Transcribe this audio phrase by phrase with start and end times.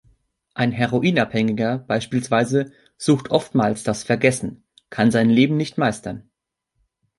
[0.55, 6.27] Ein Heroinabhängiger beispielsweise sucht oftmals das Vergessen, kann sein Leben nicht meistern.